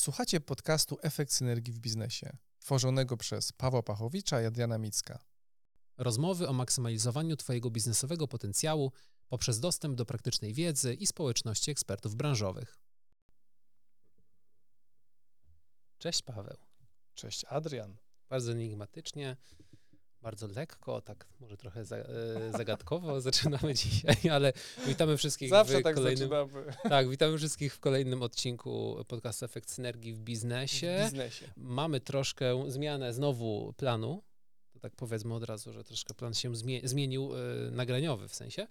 [0.00, 5.24] Słuchacie podcastu Efekt Synergii w Biznesie, tworzonego przez Pawła Pachowicza i Adriana Micka.
[5.96, 8.92] Rozmowy o maksymalizowaniu Twojego biznesowego potencjału
[9.28, 12.78] poprzez dostęp do praktycznej wiedzy i społeczności ekspertów branżowych.
[15.98, 16.56] Cześć Paweł.
[17.14, 17.96] Cześć Adrian.
[18.28, 19.36] Bardzo enigmatycznie,
[20.22, 22.06] bardzo lekko, tak może trochę za, e,
[22.52, 24.52] zagadkowo zaczynamy dzisiaj, ale
[24.86, 26.28] witamy wszystkich Zawsze w tak kolejnym...
[26.28, 26.72] zaczynamy.
[26.82, 30.96] Tak, witamy wszystkich w kolejnym odcinku podcastu Efekt Synergii w biznesie.
[31.00, 31.46] W biznesie.
[31.56, 34.22] Mamy troszkę zmianę znowu planu.
[34.72, 37.30] To tak powiedzmy od razu, że troszkę plan się zmie- zmienił,
[37.64, 38.66] yy, nagraniowy w sensie,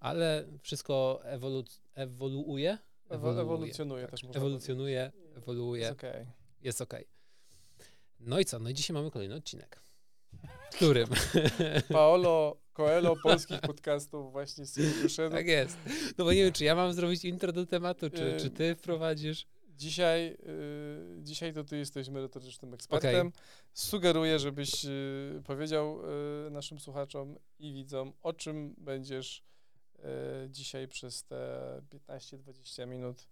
[0.00, 2.78] ale wszystko ewolu ewoluuje.
[3.10, 6.26] Ewo- ewolucjonuje też można Ewolucjonuje, ewoluuje, Jest okej.
[6.62, 6.94] jest ok.
[8.20, 8.58] No i co?
[8.58, 9.80] No i dzisiaj mamy kolejny odcinek.
[10.72, 11.08] Którym?
[11.92, 15.36] Paolo Coelho polskich podcastów właśnie z wyszedł.
[15.36, 15.78] tak jest.
[16.18, 18.74] No bo nie wiem, czy ja mam zrobić intro do tematu, czy, Yy, czy ty
[18.74, 19.46] wprowadzisz?
[19.76, 20.36] Dzisiaj,
[21.18, 23.32] y, dzisiaj to ty jesteś merytorycznym ekspertem.
[23.74, 26.00] Sugeruję, żebyś y, powiedział
[26.46, 29.46] y, naszym słuchaczom i widzom, o czym będziesz
[30.48, 31.60] dzisiaj przez te
[32.08, 33.26] 15-20 minut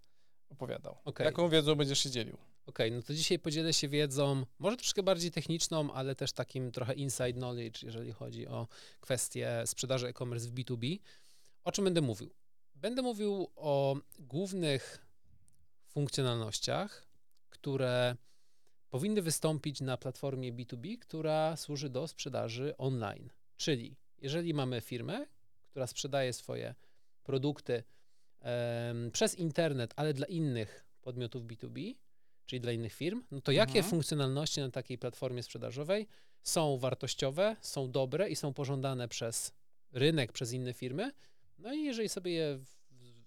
[0.49, 0.97] opowiadał.
[1.05, 1.25] Okej.
[1.25, 2.37] Jaką wiedzą będziesz się dzielił?
[2.65, 6.93] Okej, no to dzisiaj podzielę się wiedzą, może troszkę bardziej techniczną, ale też takim trochę
[6.93, 8.67] inside knowledge, jeżeli chodzi o
[8.99, 10.99] kwestie sprzedaży e-commerce w B2B.
[11.63, 12.33] O czym będę mówił?
[12.75, 15.05] Będę mówił o głównych
[15.87, 17.07] funkcjonalnościach,
[17.49, 18.15] które
[18.89, 23.29] powinny wystąpić na platformie B2B, która służy do sprzedaży online.
[23.57, 25.25] Czyli jeżeli mamy firmę,
[25.69, 26.75] która sprzedaje swoje
[27.23, 27.83] produkty
[28.39, 31.95] em, przez internet, ale dla innych podmiotów B2B,
[32.45, 33.89] czyli dla innych firm, no to jakie Mhm.
[33.89, 36.07] funkcjonalności na takiej platformie sprzedażowej
[36.43, 39.51] są wartościowe, są dobre i są pożądane przez
[39.91, 41.11] rynek, przez inne firmy?
[41.57, 42.59] No i jeżeli sobie je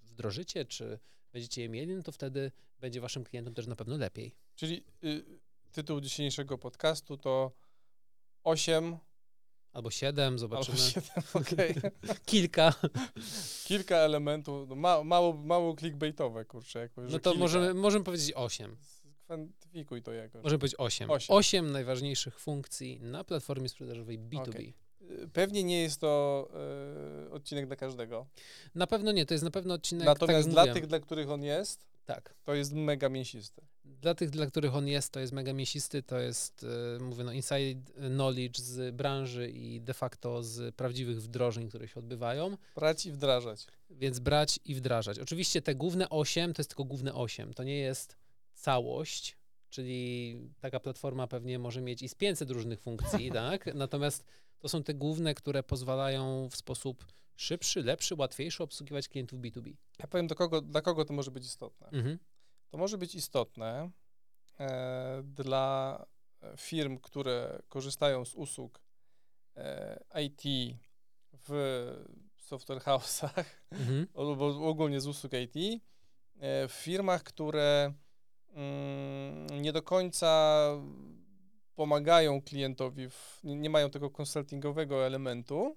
[0.02, 0.98] wdrożycie, czy
[1.32, 4.34] będziecie je mieli, no to wtedy będzie waszym klientom też na pewno lepiej.
[4.54, 5.24] Czyli y,
[5.72, 7.52] tytuł dzisiejszego podcastu to
[8.44, 8.96] 8
[9.72, 10.78] Albo siedem, zobaczymy.
[10.78, 11.74] albo 7, okej.
[12.26, 12.74] Kilka.
[13.64, 17.38] Kilka elementów, no ma, mało, mało clickbaitowe, kurczę, No to kilka.
[17.38, 18.76] możemy, możemy powiedzieć osiem.
[19.28, 20.42] Kwantyfikuj to jakoś.
[20.42, 21.10] Możemy powiedzieć osiem.
[21.10, 21.36] Osiem.
[21.36, 24.48] Osiem najważniejszych funkcji na platformie sprzedażowej B2B.
[24.48, 24.74] Okej.
[25.02, 26.48] Y, Pewnie nie jest to
[27.26, 28.26] y, odcinek dla każdego.
[28.74, 31.30] Na pewno nie, to jest na pewno odcinek, Natomiast tak dla mówiłem, tych, dla których
[31.30, 32.34] on jest, tak.
[32.44, 33.62] to jest mega mięsisty.
[33.84, 36.66] Dla tych, dla których on jest, to jest mega mięsisty, to jest,
[36.98, 42.00] e, mówię, no, inside knowledge z branży i de facto z prawdziwych wdrożeń, które się
[42.00, 43.66] odbywają, Brać i wdrażać.
[43.90, 45.18] więc brać i wdrażać.
[45.18, 48.16] Oczywiście te główne 8 to jest tylko główne 8, to nie jest
[48.58, 49.36] całość,
[49.70, 53.74] czyli taka platforma pewnie może mieć i z 500 różnych funkcji, tak?
[53.74, 54.24] Natomiast
[54.58, 59.74] to są te główne, które pozwalają w sposób szybszy, lepszy, łatwiejszy obsługiwać klientów B2B.
[59.98, 61.88] Ja powiem, do kogo, dla kogo to może być istotne.
[61.88, 62.18] Mhm.
[62.70, 63.90] To może być istotne
[64.60, 66.06] e, dla
[66.56, 68.80] firm, które korzystają z usług
[69.56, 70.42] e, IT
[71.32, 72.04] w
[72.36, 74.06] software house'ach, Mhm.
[74.18, 75.82] albo ogólnie z usług IT,
[76.36, 77.92] e, w firmach, które
[79.60, 80.68] nie do końca
[81.74, 85.76] pomagają klientowi, w, nie mają tego konsultingowego elementu,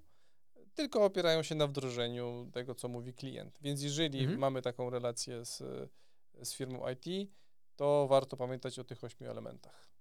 [0.74, 3.58] tylko opierają się na wdrożeniu tego, co mówi klient.
[3.62, 4.40] Więc jeżeli Mhm.
[4.40, 5.58] mamy taką relację z,
[6.44, 7.32] z firmą IT,
[7.76, 9.92] to warto pamiętać o tych ośmiu elementach.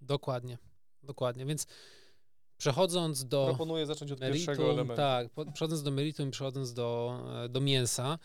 [0.00, 0.58] Dokładnie,
[1.02, 1.46] dokładnie.
[1.46, 1.66] Więc
[2.58, 4.96] przechodząc do Proponuję zacząć od pierwszego meritum, elementu.
[4.96, 8.18] tak, po- przechodząc do meritum, przechodząc do, e, do mięsa,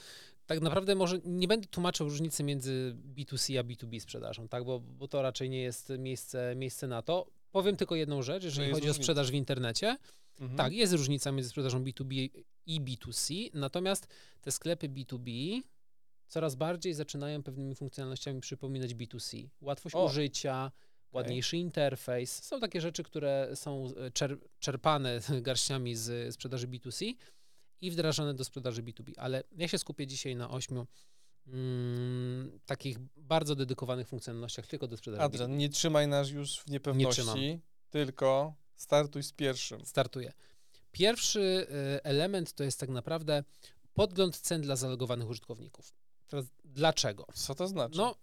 [0.55, 5.07] tak naprawdę może nie będę tłumaczył różnicy między B2C a B2B sprzedażą, tak, bo, bo
[5.07, 7.27] to raczej nie jest miejsce, miejsce na to.
[7.51, 9.03] Powiem tylko jedną rzecz, jeżeli chodzi o różnica.
[9.03, 9.97] sprzedaż w internecie.
[10.39, 10.57] Mhm.
[10.57, 12.29] Tak, jest różnica między sprzedażą B2B
[12.65, 14.07] i B2C, natomiast
[14.41, 15.59] te sklepy B2B
[16.27, 19.47] coraz bardziej zaczynają pewnymi funkcjonalnościami przypominać B2C.
[19.61, 20.05] Łatwość O.
[20.05, 20.71] użycia,
[21.11, 22.43] ładniejszy interfejs.
[22.43, 27.13] Są takie rzeczy, które są e, czer czerpane garściami z sprzedaży B2C
[27.81, 29.13] i wdrażane do sprzedaży B2B.
[29.17, 30.87] Ale ja się skupię dzisiaj na ośmiu
[31.47, 37.21] mm, takich bardzo dedykowanych funkcjonalnościach tylko do sprzedaży Adrian, nie trzymaj nas już w niepewności,
[37.21, 37.37] trzymam.
[37.89, 39.85] tylko startuj z pierwszym.
[39.85, 40.33] startuje.
[40.91, 43.43] Pierwszy e, element to jest tak naprawdę
[43.93, 45.93] podgląd cen dla zalogowanych użytkowników.
[46.27, 47.25] Teraz dlaczego?
[47.33, 47.97] Co to znaczy?
[47.97, 48.15] No,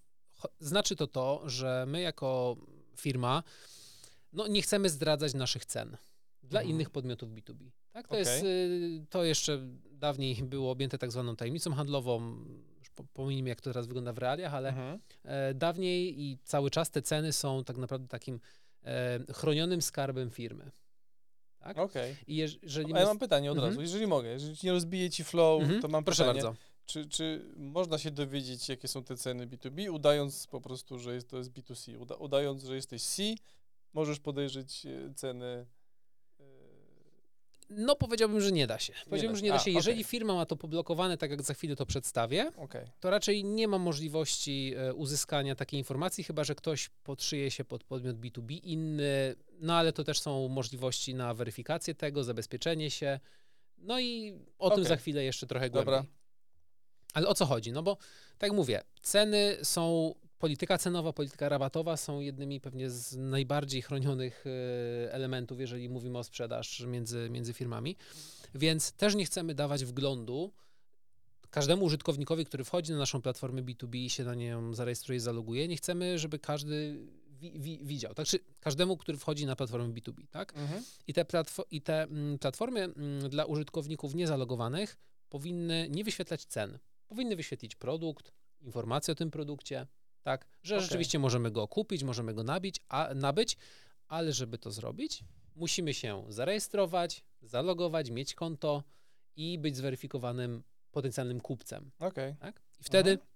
[0.61, 2.57] znaczy to to, że my jako
[2.97, 3.43] firma
[4.33, 5.97] no, nie chcemy zdradzać naszych cen
[6.43, 6.75] dla Mhm.
[6.77, 7.71] innych podmiotów B2B.
[7.93, 8.09] Tak?
[8.09, 8.19] To, Okej.
[8.27, 9.59] jest, y, to jeszcze
[9.93, 12.37] dawniej było objęte tak zwaną tajemnicą handlową.
[12.79, 14.99] Już po- Pomijmy, jak to teraz wygląda w realiach, ale Mhm.
[15.25, 18.41] e, dawniej i cały czas te ceny są tak naprawdę takim
[18.85, 20.71] e, chronionym skarbem firmy.
[21.59, 21.79] Tak?
[21.79, 22.17] Okej.
[22.89, 23.71] My ja mam pytanie od Mhm.
[23.73, 24.29] razu, jeżeli mogę.
[24.29, 25.83] Jeżeli nie rozbiję ci flow, Mhm.
[25.83, 26.43] to mam Proszę pytanie.
[26.43, 26.59] bardzo.
[26.87, 31.29] czy, czy można się dowiedzieć, jakie są te ceny B2B, udając po prostu, że jest,
[31.29, 31.99] to jest B2C?
[31.99, 33.23] Uda, udając, że jesteś C,
[33.93, 35.67] możesz podejrzeć e, ceny.
[37.71, 38.93] No powiedziałbym, że nie da się.
[39.05, 39.71] Powiedziałbym, że nie da się.
[39.71, 40.05] A, Jeżeli okej.
[40.05, 42.87] firma ma to poblokowane, tak jak za chwilę to przedstawię, Okej.
[43.01, 47.85] to raczej nie ma możliwości e, uzyskania takiej informacji, chyba że ktoś podszyje się pod
[47.85, 53.21] podmiot B2B inny, no ale to też są możliwości na weryfikację tego, zabezpieczenie się.
[53.79, 54.89] No i o tym Okej.
[54.89, 55.95] za chwilę jeszcze trochę głębiej.
[55.95, 56.05] Dobra.
[57.15, 57.73] Ale o co chodzi?
[57.73, 57.97] No bo
[58.39, 65.13] tak mówię, ceny są, polityka cenowa, polityka rabatowa są jednymi pewnie z najbardziej chronionych e,
[65.13, 67.97] elementów, jeżeli mówimy o sprzedaż między, między firmami.
[68.55, 70.53] Więc też nie chcemy dawać wglądu
[71.51, 75.69] każdemu użytkownikowi, który wchodzi na naszą platformę B2B i się na nią zarejestruje, zaloguje.
[75.69, 76.99] Nie chcemy, żeby każdy
[77.41, 78.15] wi- wi- widział.
[78.15, 80.57] Także każdemu, który wchodzi na platformę B2B, tak?
[80.57, 80.83] Mhm.
[81.07, 84.97] I te, platfo- i te mm, platformy mm, dla użytkowników niezalogowanych
[85.29, 86.79] powinny nie wyświetlać cen.
[87.07, 89.87] Powinny wyświetlić produkt, informacje o tym produkcie,
[90.29, 90.85] tak, że Okej.
[90.85, 93.57] rzeczywiście możemy go kupić, możemy go nabić, a, nabyć,
[94.09, 98.83] ale żeby to zrobić, musimy się zarejestrować, zalogować, mieć konto
[99.37, 101.91] i być zweryfikowanym potencjalnym kupcem.
[101.99, 102.37] Okej.
[102.41, 102.63] Tak?
[102.81, 103.29] I wtedy Mhm.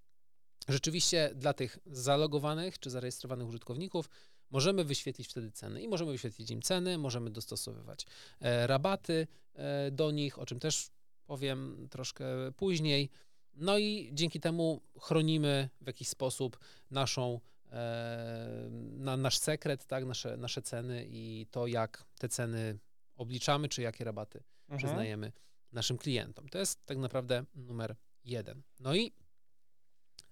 [0.69, 4.11] rzeczywiście dla tych zalogowanych czy zarejestrowanych użytkowników
[4.51, 8.07] możemy wyświetlić wtedy ceny i możemy wyświetlić im ceny, możemy dostosowywać
[8.41, 10.91] e, rabaty e, do nich, o czym też
[11.27, 12.25] powiem troszkę
[12.57, 13.11] później.
[13.55, 16.59] No i dzięki temu chronimy w jakiś sposób
[16.91, 17.41] naszą,
[17.71, 22.79] e, na, nasz sekret, tak, nasze, nasze ceny i to, jak te ceny
[23.17, 24.79] obliczamy, czy jakie rabaty Mhm.
[24.79, 25.33] przyznajemy
[25.73, 26.49] naszym klientom.
[26.49, 28.63] To jest tak naprawdę numer jeden.
[28.81, 29.13] No i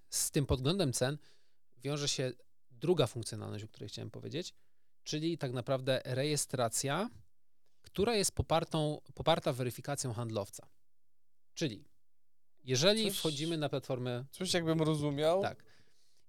[0.08, 1.18] z tym podglądem cen
[1.78, 2.32] wiąże się
[2.70, 4.54] druga funkcjonalność, o której chciałem powiedzieć,
[5.04, 7.10] czyli tak naprawdę rejestracja,
[7.82, 10.68] która jest popartą, poparta weryfikacją handlowca.
[11.54, 11.84] Czyli
[12.64, 15.42] jeżeli Coś- wchodzimy na platformę Coś jakbym rozumiał.
[15.42, 15.64] tak.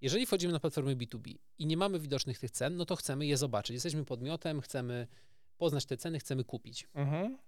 [0.00, 3.36] Jeżeli wchodzimy na platformę B2B i nie mamy widocznych tych cen, no to chcemy je
[3.36, 3.74] zobaczyć.
[3.74, 5.06] Jesteśmy podmiotem, chcemy
[5.56, 6.88] poznać te ceny, chcemy kupić.
[6.94, 7.38] Mhm.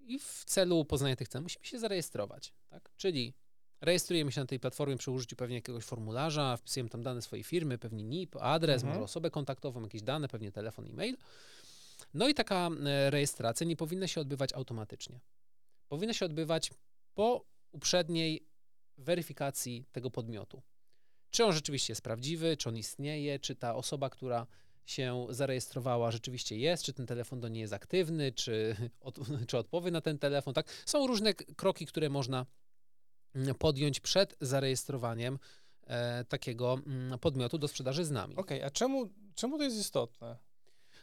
[0.00, 2.52] I w celu poznania tych cen musimy się zarejestrować.
[2.68, 2.90] Tak?
[2.96, 3.34] Czyli
[3.80, 7.78] rejestrujemy się na tej platformie przy użyciu pewnie jakiegoś formularza, wpisujemy tam dane swojej firmy,
[7.78, 8.92] pewnie NIP, adres, Mhm.
[8.92, 11.16] może osobę kontaktową, jakieś dane, pewnie telefon, e-mail.
[12.14, 15.20] No i taka e, rejestracja nie powinna się odbywać automatycznie.
[15.88, 16.70] Powinna się odbywać
[17.14, 18.46] po uprzedniej
[18.98, 20.62] weryfikacji tego podmiotu.
[21.30, 24.46] Czy on rzeczywiście jest prawdziwy, czy on istnieje, czy ta osoba, która
[24.86, 29.90] się zarejestrowała, rzeczywiście jest, czy ten telefon do niej jest aktywny, czy, od, czy odpowie
[29.90, 30.54] na ten telefon.
[30.54, 30.66] Tak?
[30.86, 32.46] Są różne kroki, które można
[33.34, 35.38] mm, podjąć przed zarejestrowaniem
[35.86, 38.36] e, takiego mm, podmiotu do sprzedaży z nami.
[38.36, 40.36] Okej, a czemu, czemu to jest istotne?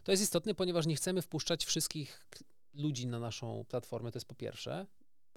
[0.03, 2.25] To jest istotne, ponieważ nie chcemy wpuszczać wszystkich
[2.73, 4.85] ludzi na naszą platformę, to jest po pierwsze.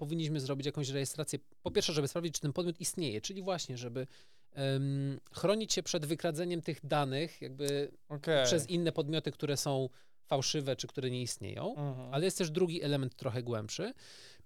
[0.03, 4.07] Powinniśmy zrobić jakąś rejestrację, po pierwsze, żeby sprawdzić, czy ten podmiot istnieje, czyli właśnie, żeby
[4.51, 8.45] em, chronić się przed wykradzeniem tych danych, jakby Okej.
[8.45, 9.89] przez inne podmioty, które są
[10.25, 11.75] fałszywe czy które nie istnieją.
[11.75, 12.13] Mhm.
[12.13, 13.93] Ale jest też drugi element trochę głębszy.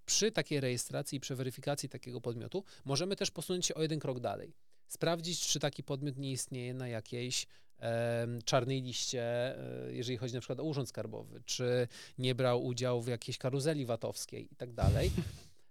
[0.06, 4.20] Przy takiej rejestracji i przy weryfikacji takiego podmiotu możemy też posunąć się o jeden krok
[4.20, 4.54] dalej.
[4.88, 10.40] Sprawdzić, czy taki podmiot nie istnieje na jakiejś em, czarnej liście, e, jeżeli chodzi na
[10.40, 11.88] przykład o urząd skarbowy, czy
[12.18, 15.12] nie brał udziału w jakiejś karuzeli VAT-owskiej i tak dalej.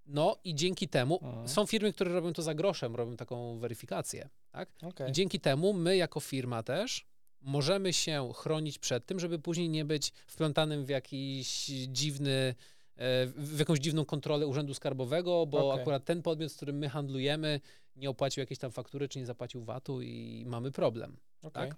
[0.06, 1.48] No i dzięki temu Mhm.
[1.48, 4.68] są firmy, które robią to za groszem, robią taką weryfikację, tak?
[4.82, 5.10] Okej.
[5.10, 7.06] I dzięki temu my jako firma też
[7.40, 12.54] możemy się chronić przed tym, żeby później nie być wplątanym w jakiś dziwny,
[12.96, 15.80] e, w jakąś dziwną kontrolę Urzędu Skarbowego, bo Okej.
[15.80, 17.60] akurat ten podmiot, z którym my handlujemy,
[17.96, 21.16] nie opłacił jakiejś tam faktury, czy nie zapłacił VAT-u i mamy problem.
[21.42, 21.68] Okej.
[21.68, 21.76] tak?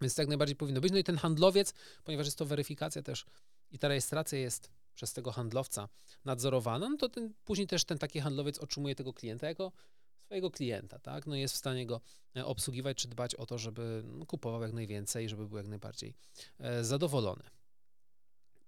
[0.00, 0.92] Więc tak najbardziej powinno być.
[0.92, 1.74] No i ten handlowiec,
[2.04, 3.26] ponieważ jest to weryfikacja też
[3.70, 5.88] i ta rejestracja jest przez tego handlowca
[6.24, 9.72] nadzorowana, no to ten, później też ten taki handlowiec otrzymuje tego klienta jako
[10.18, 11.26] swojego klienta, tak?
[11.26, 12.00] No jest w stanie go
[12.36, 16.14] e, obsługiwać czy dbać o to, żeby no, kupował jak najwięcej, żeby był jak najbardziej
[16.58, 17.42] e, zadowolony.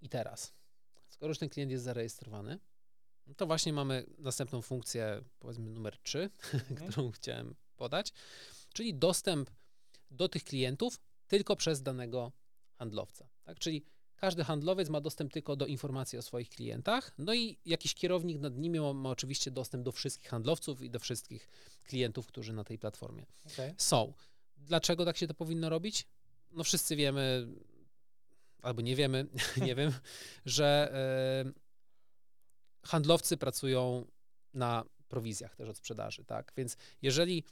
[0.01, 0.53] I teraz,
[1.09, 2.59] skoro już ten klient jest zarejestrowany,
[3.27, 6.77] no to właśnie mamy następną funkcję, powiedzmy numer 3, Mhm.
[6.77, 8.13] którą chciałem podać,
[8.73, 9.51] czyli dostęp
[10.11, 12.33] do tych klientów tylko przez danego
[12.75, 13.29] handlowca.
[13.45, 13.59] Tak?
[13.59, 13.85] Czyli
[14.19, 18.57] każdy handlowiec ma dostęp tylko do informacji o swoich klientach, no i jakiś kierownik nad
[18.57, 21.49] nimi ma, ma oczywiście dostęp do wszystkich handlowców i do wszystkich
[21.85, 23.75] klientów, którzy na tej platformie Okej.
[23.79, 24.13] są.
[24.57, 26.07] Dlaczego tak się to powinno robić?
[26.51, 27.49] No wszyscy wiemy,
[28.63, 29.27] albo nie wiemy,
[29.67, 29.93] nie wiem,
[30.45, 30.91] że
[31.47, 34.07] e, handlowcy pracują
[34.55, 36.53] na prowizjach też od sprzedaży, tak?
[36.57, 37.45] Więc jeżeli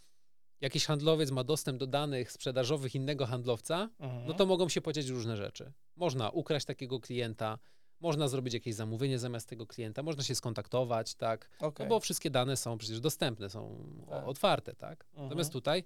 [0.60, 4.26] jakiś handlowiec ma dostęp do danych sprzedażowych innego handlowca, Mhm.
[4.26, 5.72] no to mogą się podziać różne rzeczy.
[5.96, 7.58] Można ukraść takiego klienta,
[8.00, 11.86] Można zrobić jakieś zamówienie zamiast tego klienta, można się skontaktować, tak, Okay.
[11.86, 14.28] no bo wszystkie dane są przecież dostępne, są Tak.
[14.28, 15.04] otwarte, tak.
[15.04, 15.24] Mhm.
[15.24, 15.84] Natomiast tutaj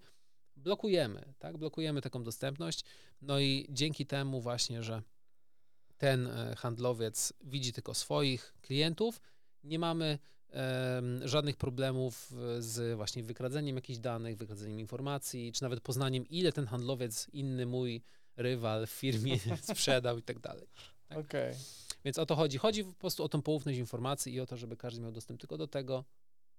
[0.56, 2.84] blokujemy, tak, blokujemy taką dostępność,
[3.22, 5.02] no i dzięki temu właśnie, że
[5.98, 9.20] ten e, handlowiec widzi tylko swoich klientów,
[9.64, 10.18] nie mamy
[11.24, 16.66] żadnych problemów e, z właśnie wykradzeniem jakichś danych, wykradzeniem informacji, czy nawet poznaniem, ile ten
[16.66, 18.02] handlowiec, inny mój
[18.36, 19.38] rywal w firmie
[19.72, 20.68] sprzedał i tak dalej.
[21.08, 21.18] tak.
[21.18, 21.54] Okej.
[22.04, 22.58] Więc o to chodzi.
[22.58, 25.58] Chodzi po prostu o tą poufność informacji i o to, żeby każdy miał dostęp tylko
[25.58, 26.04] do tego,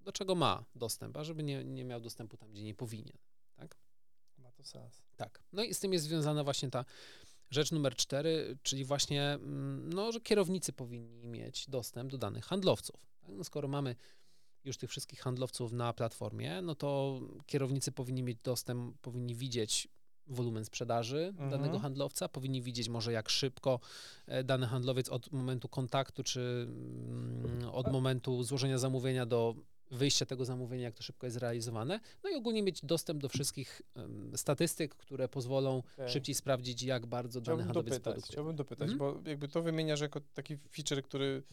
[0.02, 3.18] do czego ma dostęp, a żeby nie, nie miał dostępu tam, gdzie nie powinien.
[4.38, 5.02] Ma to sens.
[5.18, 5.44] Tak.
[5.54, 6.86] No i z tym jest związana właśnie ta
[7.50, 13.11] rzecz numer cztery, czyli właśnie, mm, no, że kierownicy powinni mieć dostęp do danych handlowców.
[13.22, 13.30] Tak?
[13.38, 13.96] No, skoro mamy
[14.66, 19.88] już tych wszystkich handlowców na platformie, no to kierownicy powinni mieć dostęp, powinni widzieć
[20.28, 21.50] wolumen sprzedaży Mhm.
[21.52, 23.80] danego handlowca, powinni widzieć może jak szybko
[24.28, 29.56] e, dany handlowiec od momentu kontaktu, czy mm, od momentu złożenia zamówienia do
[29.92, 33.82] wyjścia tego zamówienia, jak to szybko jest realizowane, no i ogólnie mieć dostęp do wszystkich
[33.96, 36.10] em, statystyk, które pozwolą Okej.
[36.10, 38.32] szybciej sprawdzić, jak bardzo dany Chciałbym handlowiec dopytać, produkuje.
[38.34, 39.14] chciałbym dopytać, Mhm.
[39.24, 41.44] bo jakby to wymieniasz jako taki feature, który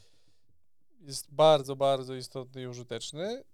[1.00, 3.44] jest bardzo, bardzo istotny i użyteczny,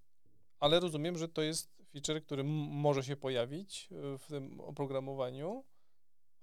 [0.61, 5.65] ale rozumiem, że to jest feature, który może się pojawić y, w tym oprogramowaniu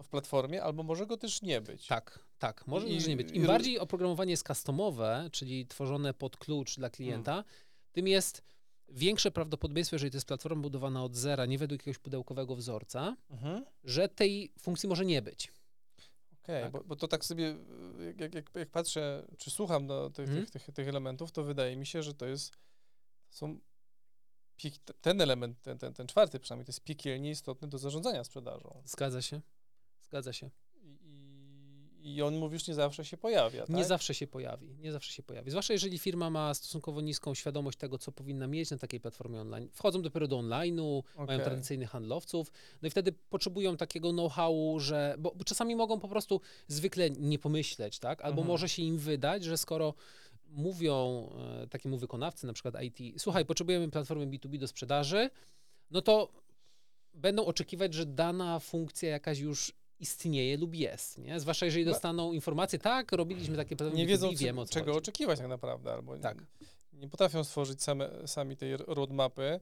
[0.03, 1.88] w platformie, albo może go też nie być.
[1.88, 3.31] Tak, tak, może I- też nie być.
[3.31, 7.43] i Im ro- bardziej oprogramowanie jest customowe, czyli tworzone pod klucz dla klienta,
[7.91, 8.43] tym jest
[8.89, 13.65] większe prawdopodobieństwo, jeżeli to jest platforma budowana od zera, nie według jakiegoś pudełkowego wzorca, Mhm.
[13.84, 15.51] że tej funkcji może nie być.
[16.44, 16.72] Okej, Tak.
[16.72, 17.58] bo, bo to tak sobie,
[18.00, 20.46] y, jak, jak, jak, patrzę, czy słucham do tych, Mhm.
[20.46, 22.58] tych, tych, tych elementów, to wydaje mi się, że to jest,
[23.30, 23.60] są,
[25.02, 28.82] ten element, ten, ten, ten czwarty przynajmniej, to jest piekielnie istotny do zarządzania sprzedażą.
[28.86, 29.42] Zgadza się?
[30.02, 30.50] Zgadza się.
[32.03, 33.86] I, on, mówisz, nie zawsze się pojawia, Nie tak?
[33.86, 35.50] zawsze się pojawi, nie zawsze się pojawi.
[35.51, 39.70] Zwłaszcza jeżeli firma ma stosunkowo niską świadomość tego, co powinna mieć na takiej platformie online.
[39.74, 41.39] Wchodzą dopiero do online'u, mają Okej.
[41.43, 46.41] tradycyjnych handlowców, no i wtedy potrzebują takiego know-howu, że, bo, bo czasami mogą po prostu
[46.67, 48.22] zwykle nie pomyśleć, tak?
[48.22, 48.48] Albo Mhm.
[48.48, 49.93] może się im wydać, że skoro
[50.50, 51.29] mówią
[51.63, 55.29] e, takiemu wykonawcy, na przykład IT, słuchaj, potrzebujemy platformy B2B do sprzedaży,
[55.91, 56.31] no to
[57.13, 61.39] będą oczekiwać, że dana funkcja jakaś już istnieje lub jest, nie?
[61.39, 64.98] Zwłaszcza jeżeli dostaną informację, tak, robiliśmy takie platformy Nie B2B, wiedzą, wiemy co, czego chodzi.
[64.98, 66.38] oczekiwać tak naprawdę, albo Tak.
[66.93, 69.60] nie, nie potrafią stworzyć same, sami tej roadmapy,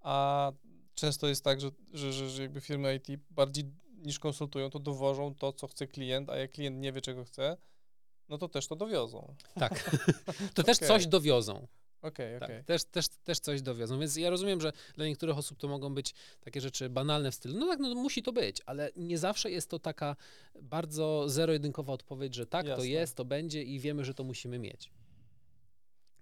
[0.00, 0.52] a
[0.94, 3.64] często jest tak, że, że, że, że jakby firmy IT bardziej
[3.96, 7.56] niż konsultują, to dowożą to, co chce klient, a jak klient nie wie, czego chce,
[8.28, 9.34] no to też to dowiozą.
[9.54, 9.96] Tak.
[10.54, 10.88] to też Okej.
[10.88, 11.66] coś dowiozą.
[12.02, 12.64] Okej, Tak, okej.
[12.64, 13.98] też, też, też coś dowiozą.
[14.00, 17.58] Więc ja rozumiem, że dla niektórych osób to mogą być takie rzeczy banalne w stylu,
[17.58, 20.16] no tak, no musi to być, ale nie zawsze jest to taka
[20.62, 22.88] bardzo zero-jedynkowa odpowiedź, że tak, to Jasne.
[22.88, 24.90] jest, to będzie i wiemy, że to musimy mieć.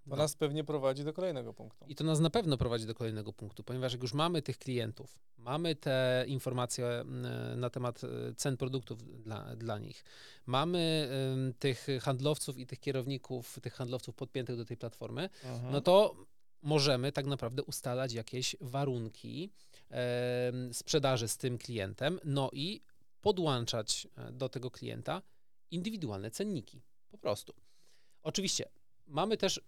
[0.04, 0.16] To No.
[0.16, 1.84] nas pewnie prowadzi do kolejnego punktu.
[1.88, 5.18] I to nas na pewno prowadzi do kolejnego punktu, ponieważ jak już mamy tych klientów,
[5.38, 10.04] mamy te informacje mm, na temat e, cen produktów dla, dla nich,
[10.46, 15.72] mamy em, tych handlowców i tych kierowników, tych handlowców podpiętych do tej platformy, Mhm.
[15.72, 16.14] no to
[16.62, 19.50] możemy tak naprawdę ustalać jakieś warunki
[19.90, 22.82] em, sprzedaży z tym klientem, no i
[23.20, 25.22] podłączać e, do tego klienta
[25.70, 26.82] indywidualne cenniki.
[27.10, 27.54] Po prostu.
[28.22, 28.68] Oczywiście,
[29.06, 29.60] mamy też,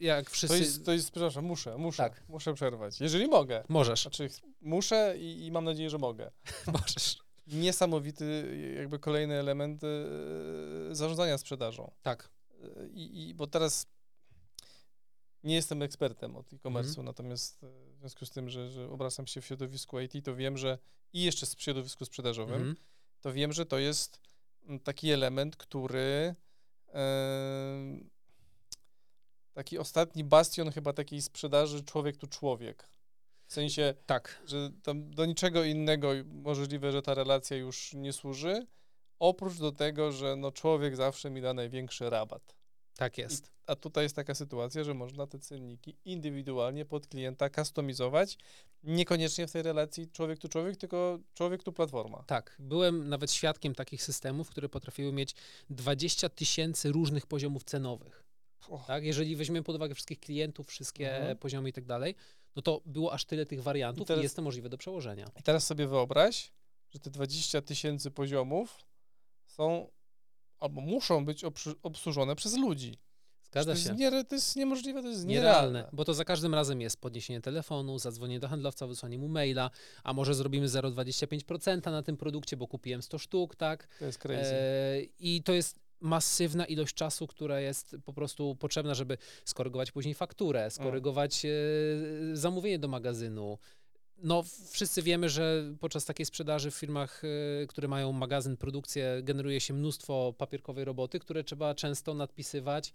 [0.00, 0.58] jak to, wszyscy...
[0.58, 2.24] jest, to jest, przepraszam, muszę, muszę, Tak.
[2.28, 3.00] muszę przerwać.
[3.00, 3.64] Jeżeli mogę.
[3.68, 4.28] Możesz, Znaczy,
[4.60, 6.30] muszę i, i mam nadzieję, że mogę.
[6.80, 7.18] możesz.
[7.46, 9.88] Niesamowity jakby kolejny element e,
[10.94, 11.90] zarządzania sprzedażą.
[12.02, 12.30] Tak,
[12.62, 13.86] E, I, i bo teraz
[15.44, 17.04] nie jestem ekspertem od e-commerce'u, Mhm.
[17.04, 20.58] natomiast e, w związku z tym, że, że obracam się w środowisku IT, to wiem,
[20.58, 20.78] że
[21.12, 22.76] i jeszcze w środowisku sprzedażowym, mhm.
[23.20, 24.20] to wiem, że to jest
[24.62, 26.34] mm, taki element, który
[26.88, 27.04] e,
[29.60, 32.88] taki ostatni bastion chyba takiej sprzedaży człowiek tu człowiek.
[33.46, 38.66] W sensie, tak, że tam do niczego innego możliwe, że ta relacja już nie służy,
[39.18, 42.56] oprócz do tego, że no człowiek zawsze mi da największy rabat.
[42.96, 43.50] tak jest.
[43.66, 48.38] A tutaj jest taka sytuacja, że można te cenniki indywidualnie pod klienta kustomizować,
[48.82, 52.24] niekoniecznie w tej relacji człowiek tu człowiek, tylko człowiek tu platforma.
[52.26, 55.34] Tak, byłem nawet świadkiem takich systemów, które potrafiły mieć
[55.70, 58.29] 20 tysięcy różnych poziomów cenowych.
[58.86, 59.04] Tak?
[59.04, 61.38] Jeżeli weźmiemy pod uwagę wszystkich klientów, wszystkie Mhm.
[61.38, 62.14] poziomy i tak dalej,
[62.56, 65.30] no to było aż tyle tych wariantów I i, teraz- jest to możliwe do przełożenia.
[65.40, 66.52] I teraz sobie wyobraź,
[66.90, 68.84] że te 20 tysięcy poziomów
[69.46, 69.88] są
[70.58, 72.98] albo muszą być obsłu- obsłużone przez ludzi.
[73.42, 73.88] Zgadza to, się.
[73.88, 75.90] Jest nie, to jest niemożliwe, to jest Nierealne, nierealne.
[75.96, 79.70] bo to za każdym razem jest podniesienie telefonu, zadzwonienie do handlowca, wysłanie mu maila,
[80.04, 83.88] a może zrobimy 0,25% na tym produkcie, bo kupiłem 100 sztuk, tak?
[83.98, 84.54] To jest crazy.
[84.54, 90.14] E, I to jest masywna ilość czasu, która jest po prostu potrzebna, żeby skorygować później
[90.14, 91.50] fakturę, skorygować e,
[92.36, 93.58] zamówienie do magazynu.
[94.22, 97.22] No, wszyscy wiemy, że podczas takiej sprzedaży w firmach,
[97.62, 102.92] e, które mają magazyn, produkcję, generuje się mnóstwo papierkowej roboty, które trzeba często nadpisywać.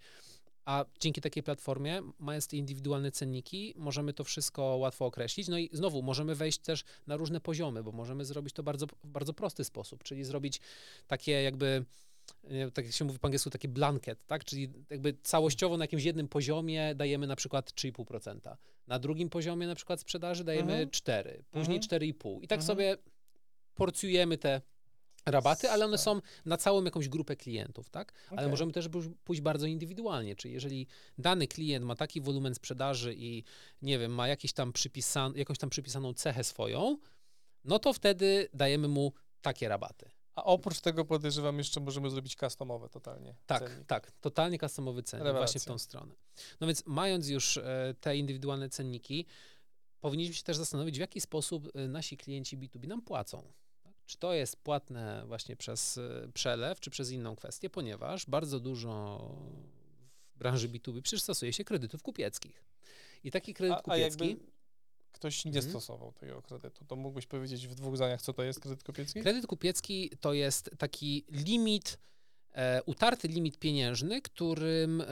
[0.64, 5.48] A dzięki takiej platformie, mając te indywidualne cenniki, możemy to wszystko łatwo określić.
[5.48, 9.08] No i znowu możemy wejść też na różne poziomy, bo możemy zrobić to bardzo, w
[9.08, 10.60] bardzo prosty sposób, czyli zrobić
[11.06, 11.84] takie jakby
[12.74, 14.44] tak jak się mówi po angielsku, taki blanket, tak?
[14.44, 18.56] Czyli jakby całościowo na jakimś jednym poziomie dajemy na przykład 3,5%.
[18.86, 20.90] Na drugim poziomie na przykład sprzedaży dajemy mhm.
[20.90, 22.00] 4, później mhm.
[22.02, 22.38] 4,5.
[22.42, 22.66] I tak mhm.
[22.66, 22.96] sobie
[23.74, 24.60] porcjujemy te
[25.26, 28.12] rabaty, ale one są na całą jakąś grupę klientów, tak?
[28.26, 28.38] Okay.
[28.38, 28.88] Ale możemy też
[29.24, 30.86] pójść bardzo indywidualnie, czyli jeżeli
[31.18, 33.44] dany klient ma taki wolumen sprzedaży i
[33.82, 36.98] nie wiem, ma jakiś tam przypisan, jakąś tam przypisaną cechę swoją,
[37.64, 40.10] no to wtedy dajemy mu takie rabaty.
[40.36, 43.34] A oprócz tego podejrzewam jeszcze możemy zrobić customowe totalnie.
[43.46, 43.86] Tak, cennik.
[43.86, 45.46] tak, totalnie customowy cennik, Rewelacja.
[45.46, 46.14] właśnie w tą stronę.
[46.60, 49.26] No więc mając już e, te indywidualne cenniki,
[50.00, 53.52] powinniśmy się też zastanowić, w jaki sposób e, nasi klienci B2B nam płacą.
[54.06, 59.18] Czy to jest płatne właśnie przez e, przelew, czy przez inną kwestię, ponieważ bardzo dużo
[60.34, 62.64] w branży B2B przecież stosuje się kredytów kupieckich.
[63.24, 64.24] I taki kredyt a, kupiecki...
[64.24, 64.55] A jakby
[65.16, 65.70] ktoś nie mhm.
[65.70, 69.20] stosował tego kredytu, to mógłbyś powiedzieć w dwóch zdaniach, co to jest kredyt kupiecki?
[69.20, 71.98] Kredyt kupiecki to jest taki limit,
[72.54, 75.06] e, utarty limit pieniężny, którym e,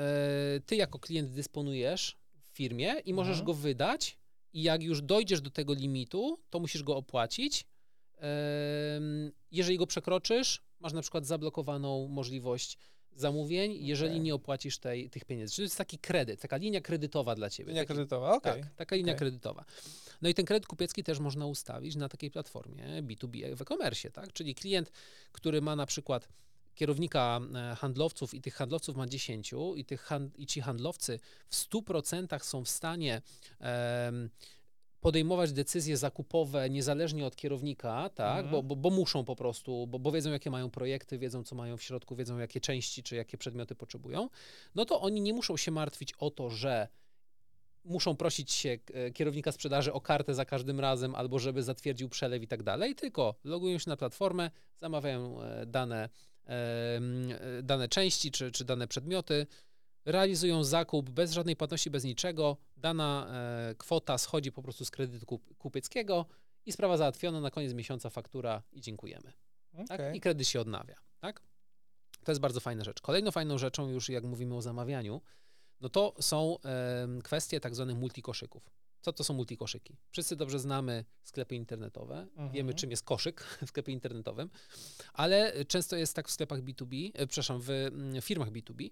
[0.67, 3.47] ty jako klient dysponujesz w firmie i możesz mhm.
[3.47, 4.19] go wydać
[4.53, 7.67] i jak już dojdziesz do tego limitu, to musisz go opłacić.
[8.21, 9.01] E,
[9.51, 12.79] jeżeli go przekroczysz, masz na przykład zablokowaną możliwość
[13.17, 14.25] zamówień, jeżeli okay.
[14.25, 15.55] nie opłacisz tej, tych pieniędzy.
[15.55, 17.69] Czyli to jest taki kredyt, taka linia kredytowa dla ciebie.
[17.69, 18.53] Linia taki, kredytowa, okej.
[18.53, 18.63] Okay.
[18.65, 19.19] Tak, taka linia okay.
[19.19, 19.65] kredytowa.
[20.23, 24.33] No i ten kredyt kupiecki też można ustawić na takiej platformie B2B w e-commerce, tak?
[24.33, 24.91] Czyli klient,
[25.33, 26.29] który ma na przykład
[26.75, 31.57] kierownika e, handlowców i tych handlowców ma 10 i, tych hand, i ci handlowcy w
[31.57, 33.23] 100% są w stanie
[35.05, 38.51] podejmować decyzje zakupowe niezależnie od kierownika, tak, mhm.
[38.51, 41.77] bo, bo, bo, muszą po prostu, bo, bo wiedzą, jakie mają projekty, wiedzą, co mają
[41.77, 44.29] w środku, wiedzą, jakie części czy jakie przedmioty potrzebują,
[44.75, 46.89] no to oni nie muszą się martwić o to, że
[47.85, 52.43] muszą prosić się e, kierownika sprzedaży o kartę za każdym razem, albo żeby zatwierdził przelew
[52.43, 56.09] i tak dalej, tylko logują się na platformę, zamawiają e, dane,
[57.63, 59.47] dane części czy, czy dane przedmioty,
[60.05, 63.27] realizują zakup bez żadnej płatności, bez niczego, dana
[63.71, 66.27] e, kwota schodzi po prostu z kredytu kup kupieckiego
[66.67, 69.33] i sprawa załatwiona, na koniec miesiąca faktura i dziękujemy.
[69.73, 69.87] Okay.
[69.87, 70.15] Tak?
[70.15, 70.97] I kredyt się odnawia.
[71.21, 71.43] Tak?
[72.25, 73.01] To jest bardzo fajna rzecz.
[73.01, 75.21] Kolejną fajną rzeczą, już jak mówimy o zamawianiu,
[75.81, 78.71] no to są e, kwestie tak zwanych multikoszyków.
[79.01, 79.97] Co to są multikoszyki?
[80.11, 82.51] Wszyscy dobrze znamy sklepy internetowe, mhm.
[82.51, 84.51] wiemy czym jest koszyk w sklepie internetowym,
[85.13, 88.91] ale często jest tak w sklepach B2B, e, przepraszam, w mm, firmach B2B,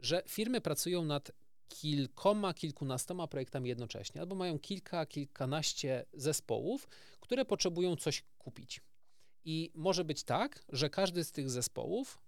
[0.00, 1.30] że firmy pracują nad
[1.68, 6.88] kilkoma, kilkunastoma projektami jednocześnie, albo mają kilka, kilkanaście zespołów,
[7.20, 8.80] które potrzebują coś kupić.
[9.44, 12.18] I może być tak, że każdy z tych zespołów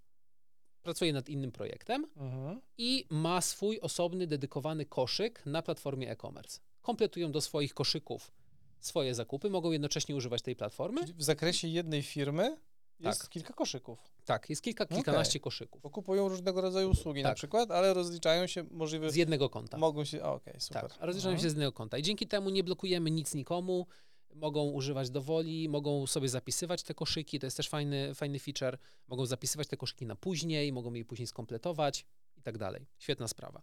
[0.83, 2.61] pracuje nad innym projektem mhm.
[2.79, 6.61] i ma swój osobny, dedykowany koszyk na platformie e-commerce.
[6.83, 8.33] Kompletują do swoich koszyków
[8.81, 11.01] swoje zakupy, mogą jednocześnie używać tej platformy.
[11.01, 12.57] Czyli w zakresie jednej firmy
[13.01, 13.31] jest tak.
[13.31, 13.99] kilka koszyków.
[14.25, 15.45] Tak, jest kilka, kilkanaście okay.
[15.45, 15.83] koszyków.
[15.83, 17.31] Bo kupują różnego rodzaju usługi tak.
[17.31, 19.11] na przykład, ale rozliczają się możliwe...
[19.11, 19.79] Z jednego konta.
[19.79, 20.83] Mogą się, okej, okay, super.
[20.83, 21.39] Tak, rozliczają mhm.
[21.39, 23.87] się z jednego konta i dzięki temu nie blokujemy nic nikomu,
[24.35, 29.27] mogą używać dowoli, mogą sobie zapisywać te koszyki, to jest też fajny, fajny feature, mogą
[29.27, 32.87] zapisywać te koszyki na później, mogą je później skompletować i tak dalej.
[32.99, 33.63] Świetna sprawa.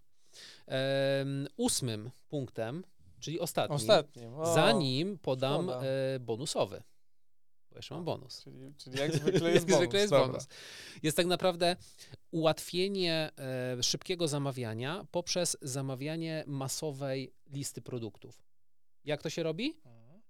[0.68, 2.84] Um, ósmym punktem,
[3.20, 4.34] czyli ostatnim, ostatnim.
[4.34, 5.84] O, zanim podam e,
[6.20, 6.84] bonusowy
[7.78, 8.44] jeszcze mam bonus.
[8.44, 9.78] Czyli, czyli jak zwykle jest bonus.
[9.80, 10.48] zwykle jest, bonus.
[11.04, 11.76] jest tak naprawdę
[12.32, 13.32] ułatwienie
[13.78, 18.44] e, szybkiego zamawiania poprzez zamawianie masowej listy produktów.
[19.06, 19.82] Jak to się robi?
[19.86, 20.22] Mhm.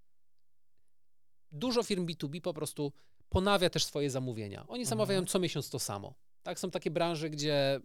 [1.51, 2.93] Dużo firm B2B po prostu
[3.29, 4.67] ponawia też swoje zamówienia.
[4.67, 5.31] Oni zamawiają mhm.
[5.31, 6.13] co miesiąc to samo.
[6.43, 7.81] Tak, są takie branże, gdzie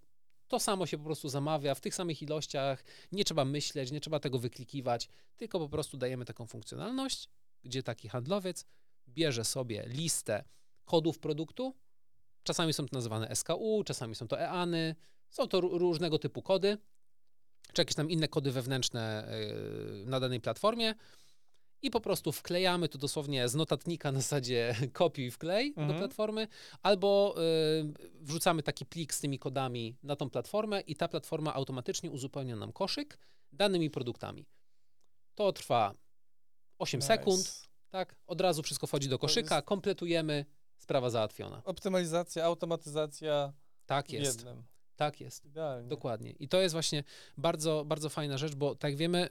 [0.48, 4.20] to samo się po prostu zamawia w tych samych ilościach, nie trzeba myśleć, nie trzeba
[4.20, 7.28] tego wyklikiwać, tylko po prostu dajemy taką funkcjonalność,
[7.62, 8.64] gdzie taki handlowiec
[9.08, 10.44] bierze sobie listę
[10.84, 11.74] kodów produktu.
[12.42, 14.94] Czasami są to nazywane SKU, czasami są to EANy,
[15.30, 16.78] są to różnego typu kody,
[17.72, 19.34] czy jakieś tam inne kody wewnętrzne
[20.02, 20.94] y, na danej platformie
[21.82, 25.88] i po prostu wklejamy to dosłownie z notatnika na zasadzie kopiuj wklej mhm.
[25.88, 26.48] do platformy,
[26.82, 32.10] albo y, wrzucamy taki plik z tymi kodami na tą platformę i ta platforma automatycznie
[32.10, 33.18] uzupełnia nam koszyk
[33.52, 34.46] danymi produktami.
[35.34, 35.94] To trwa
[36.78, 37.06] 8 nice.
[37.06, 38.16] sekund, tak?
[38.26, 40.44] Od razu wszystko wchodzi do koszyka, kompletujemy,
[40.76, 41.62] sprawa załatwiona.
[41.64, 43.52] Optymalizacja, automatyzacja.
[43.86, 44.36] Tak jest.
[44.38, 44.62] jednym.
[44.96, 45.44] Tak jest.
[45.44, 45.88] Idealnie.
[45.88, 46.30] Dokładnie.
[46.30, 47.04] I to jest właśnie
[47.38, 49.28] bardzo, bardzo fajna rzecz, bo tak wiemy,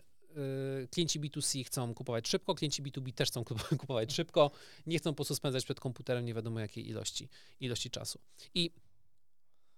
[0.83, 4.51] y, klienci B2C chcą kupować szybko, klienci B2B też chcą kup- kupować szybko,
[4.85, 8.19] nie chcą po prostu spędzać przed komputerem nie wiadomo jakiej ilości, ilości czasu.
[8.53, 8.71] I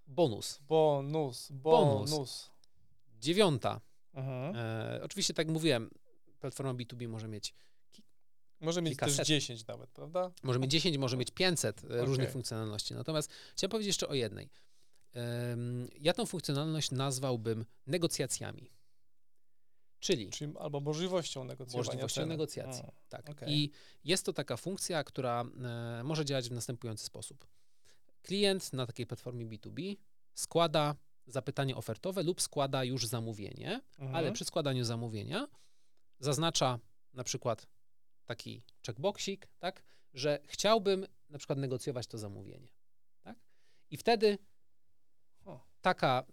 [0.07, 0.59] bonus.
[0.67, 2.11] Bonus, Bonus.
[2.11, 2.51] bonus.
[3.19, 3.81] Dziewiąta.
[4.13, 4.55] Mhm.
[4.55, 5.89] E, oczywiście, tak jak mówiłem,
[6.39, 7.53] platforma B2B może mieć,
[8.63, 9.17] Może mieć kilkaset.
[9.17, 10.31] też 10 nawet, prawda?
[10.43, 12.33] może mieć 10, może mieć 500 e, różnych Okej.
[12.33, 12.93] funkcjonalności.
[12.93, 14.49] Natomiast chciałem powiedzieć jeszcze o jednej.
[15.99, 18.71] Ja tą funkcjonalność nazwałbym negocjacjami.
[19.99, 22.27] Czyli Czyli albo możliwością negocjowania Możliwością ceny.
[22.27, 22.81] negocjacji.
[22.83, 22.95] Mm.
[23.09, 23.29] Tak.
[23.29, 23.49] Okej.
[23.53, 23.71] I
[24.03, 25.43] jest to taka funkcja, która
[25.99, 27.47] e, może działać w następujący sposób.
[28.21, 29.95] Klient na takiej platformie B2B
[30.33, 30.95] składa
[31.27, 34.15] zapytanie ofertowe lub składa już zamówienie, Mhm.
[34.15, 35.47] ale przy składaniu zamówienia
[36.19, 36.79] zaznacza
[37.13, 37.67] na przykład
[38.25, 39.83] taki checkboxik, tak,
[40.13, 42.67] że chciałbym na przykład negocjować to zamówienie.
[43.21, 43.37] Tak?
[43.91, 44.37] I wtedy
[45.81, 46.23] taka,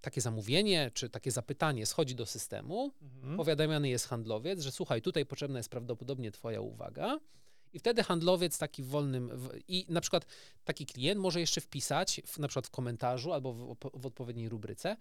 [0.00, 3.36] takie zamówienie czy takie zapytanie schodzi do systemu, Mhm.
[3.36, 7.18] powiadamiany jest handlowiec, że słuchaj, tutaj potrzebna jest prawdopodobnie Twoja uwaga.
[7.72, 9.28] I wtedy handlowiec taki wolnym.
[9.38, 10.26] W, I na przykład
[10.64, 14.96] taki klient może jeszcze wpisać, w, na przykład w komentarzu albo w, w odpowiedniej rubryce,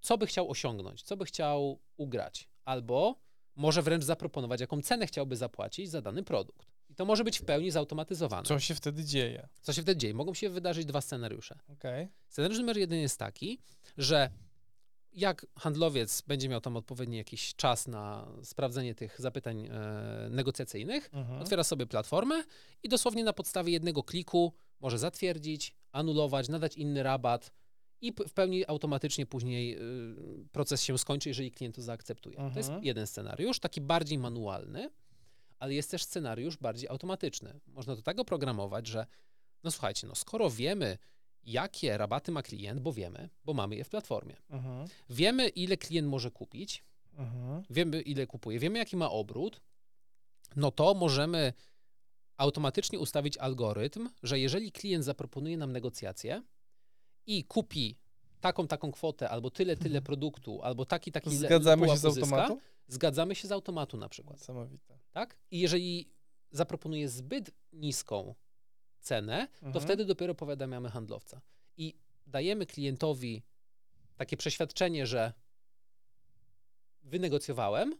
[0.00, 3.20] co by chciał osiągnąć, co by chciał ugrać, albo
[3.56, 6.66] może wręcz zaproponować, jaką cenę chciałby zapłacić za dany produkt.
[6.88, 8.42] I to może być w pełni zautomatyzowane.
[8.42, 9.48] Co się wtedy dzieje?
[9.62, 10.14] Co się wtedy dzieje?
[10.14, 11.58] Mogą się wydarzyć dwa scenariusze.
[11.72, 12.08] Okej.
[12.28, 13.58] Scenariusz numer jeden jest taki,
[13.98, 14.30] że
[15.12, 19.70] jak handlowiec będzie miał tam odpowiedni jakiś czas na sprawdzenie tych zapytań e,
[20.30, 21.42] negocjacyjnych, Mhm.
[21.42, 22.44] otwiera sobie platformę
[22.82, 27.50] i dosłownie na podstawie jednego kliku może zatwierdzić, anulować, nadać inny rabat
[28.00, 32.36] i w pełni automatycznie później y, proces się skończy, jeżeli klient to zaakceptuje.
[32.36, 32.84] To jest Mhm.
[32.84, 34.90] jeden scenariusz, taki bardziej manualny,
[35.58, 37.60] ale jest też scenariusz bardziej automatyczny.
[37.66, 39.06] Można to tak oprogramować, że
[39.64, 40.98] no słuchajcie, no skoro wiemy,
[41.44, 44.36] jakie rabaty ma klient, bo wiemy, bo mamy je w platformie.
[44.50, 44.88] Mhm.
[45.10, 46.84] Wiemy, ile klient może kupić,
[47.18, 47.62] Mhm.
[47.70, 49.60] wiemy, ile kupuje, wiemy, jaki ma obrót,
[50.56, 51.52] no to możemy
[52.36, 56.42] automatycznie ustawić algorytm, że jeżeli klient zaproponuje nam negocjację
[57.26, 57.96] i kupi
[58.40, 62.60] taką, taką kwotę, albo tyle, tyle produktu, albo taki, taki Zgadzamy się z automatu?
[62.88, 64.98] zgadzamy się z automatu na przykład, Niesamowite.
[65.12, 65.36] tak?
[65.50, 66.10] I jeżeli
[66.50, 68.34] zaproponuje zbyt niską
[69.00, 69.84] cenę, to Mhm.
[69.84, 71.40] wtedy dopiero powiadamiamy handlowca.
[71.76, 71.94] I
[72.26, 73.42] dajemy klientowi
[74.16, 75.32] takie przeświadczenie, że
[77.02, 77.94] wynegocjowałem,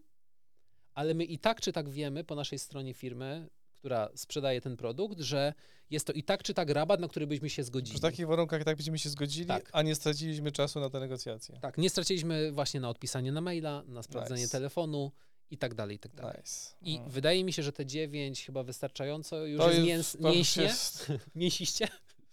[0.95, 3.49] ale my i tak czy tak wiemy po naszej stronie firmy,
[3.81, 5.55] która sprzedaje ten produkt, że
[5.91, 7.95] jest to i tak czy tak rabat, na który byśmy się zgodzili.
[7.95, 9.71] Przy takich warunkach tak byśmy się zgodzili, Tak.
[9.73, 11.59] a nie straciliśmy czasu na te negocjacje.
[11.61, 14.53] Tak, nie straciliśmy właśnie na odpisanie na maila, na sprawdzenie Nice.
[14.53, 15.13] telefonu
[15.51, 16.37] i tak dalej, i tak dalej.
[16.39, 16.75] Nice.
[16.83, 17.11] I Mm.
[17.11, 21.13] wydaje mi się, że te dziewięć chyba wystarczająco już To jest, mięs, to mięśnie, jest-
[21.35, 21.89] mięsiście.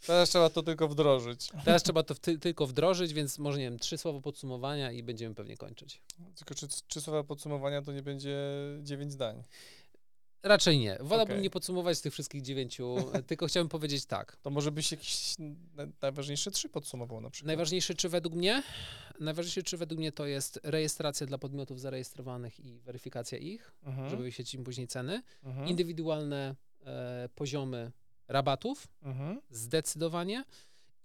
[0.08, 1.50] Teraz trzeba to tylko wdrożyć.
[1.66, 5.36] Teraz trzeba to ty, tylko wdrożyć, więc może, nie wiem, trzy słowa podsumowania i będziemy
[5.36, 6.02] pewnie kończyć.
[6.36, 8.38] Tylko czy, czy słowa podsumowania to nie będzie
[8.84, 9.44] dziewięć zdań?
[10.44, 10.98] Raczej nie.
[11.02, 11.44] Wolałbym Okej.
[11.44, 12.96] nie podsumować tych wszystkich dziewięciu,
[13.28, 14.36] tylko chciałbym powiedzieć tak.
[14.36, 15.36] To może byś jakieś
[15.74, 17.48] na- najważniejsze trzy podsumował na przykład.
[17.48, 18.64] Najważniejsze czy według mnie?
[19.20, 24.10] Najważniejsze czy według mnie to jest rejestracja dla podmiotów zarejestrowanych i weryfikacja ich, Mhm.
[24.10, 25.22] żeby wyświetlić im później ceny.
[25.44, 25.68] Mhm.
[25.68, 27.92] Indywidualne e, poziomy
[28.28, 29.42] rabatów, Mhm.
[29.50, 30.44] zdecydowanie.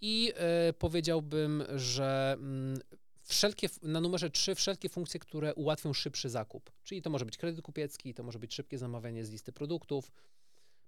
[0.00, 2.78] I e, powiedziałbym, że mm,
[3.22, 6.72] wszelkie, na numerze 3 wszelkie funkcje, które ułatwią szybszy zakup.
[6.84, 10.12] Czyli to może być kredyt kupiecki, to może być szybkie zamawianie z listy produktów,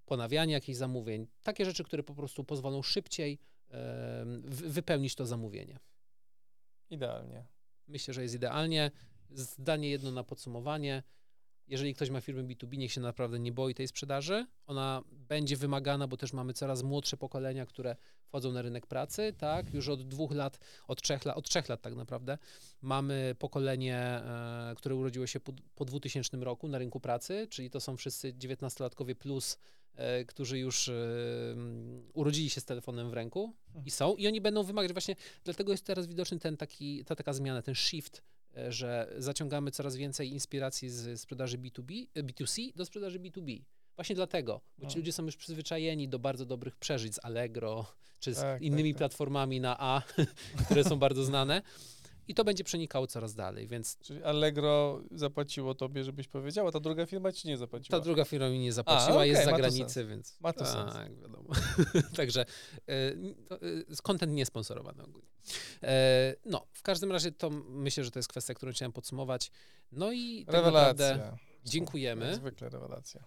[0.07, 1.27] ponawianie jakichś zamówień.
[1.43, 3.39] Takie rzeczy, które po prostu pozwolą szybciej
[4.45, 5.79] wypełnić to zamówienie.
[6.91, 7.47] Idealnie.
[7.87, 8.91] Myślę, że jest idealnie.
[9.31, 11.03] Zdanie jedno na podsumowanie.
[11.69, 14.47] Jeżeli ktoś ma firmę B2B, niech się naprawdę nie boi tej sprzedaży.
[14.67, 17.97] Ona będzie wymagana, bo też mamy coraz młodsze pokolenia, które
[18.35, 19.75] wchodzą na rynek pracy, tak?
[19.75, 22.39] Już od dwóch lat, od trzech lat, od trzech lat tak naprawdę
[22.83, 27.81] mamy pokolenie, e, które urodziło się po, po 2000 roku na rynku pracy, czyli to
[27.81, 29.59] są wszyscy 19-latkowie plus,
[29.95, 30.93] e, którzy już e,
[31.53, 33.53] mm, urodzili się z telefonem w ręku
[33.85, 37.33] i są i oni będą wymagać właśnie, dlatego jest teraz widoczny ten taki, ta taka
[37.33, 38.23] zmiana, ten shift,
[38.69, 43.63] że zaciągamy coraz więcej inspiracji z sprzedaży B2B, e, B2C do sprzedaży B2B.
[43.97, 45.01] Właśnie dlatego, bo ci No.
[45.01, 47.87] ludzie są już przyzwyczajeni do bardzo dobrych przeżyć z Allegro,
[48.21, 48.99] czy z Tak, tak, innymi tak.
[48.99, 50.03] platformami na A,
[50.65, 51.63] które są bardzo znane.
[52.29, 57.07] I to będzie przenikało coraz dalej, więc Czyli Allegro zapłaciło tobie, żebyś powiedziała, ta druga
[57.07, 57.99] firma ci nie zapłaciła.
[57.99, 60.93] ta druga firma mi nie zapłaciła, okej, jest ma za granicy, więc Ma to tak,
[60.95, 61.21] sens.
[61.23, 61.51] wiadomo.
[62.17, 62.45] Także
[62.91, 62.93] y,
[63.93, 65.29] y, content nie sponsorowany ogólnie.
[65.83, 69.51] E, no, w każdym razie to myślę, że to jest kwestia, którą chciałem podsumować.
[69.93, 71.39] No i tak naprawdę Rewelacja.
[71.65, 73.25] dziękujemy Jak zwykle rewelacja.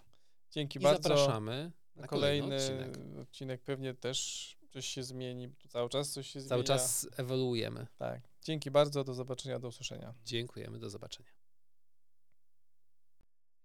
[0.50, 1.08] Dzięki i bardzo.
[1.08, 3.18] zapraszamy Na kolejny kolejny odcinek.
[3.22, 6.64] odcinek pewnie też coś się zmieni, cały czas coś się Cały zmienia.
[6.78, 7.86] czas ewoluujemy.
[7.98, 8.20] Tak.
[8.42, 10.14] Dzięki bardzo, do zobaczenia, do usłyszenia.
[10.24, 11.28] Dziękujemy, do zobaczenia.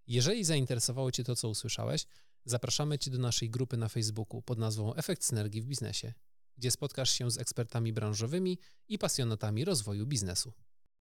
[0.07, 2.05] Jeżeli zainteresowało Cię to, co usłyszałeś,
[2.45, 6.13] zapraszamy Cię do naszej grupy na Facebooku pod nazwą Efekt Synergii w Biznesie,
[6.57, 10.53] gdzie spotkasz się z ekspertami branżowymi i pasjonatami rozwoju biznesu.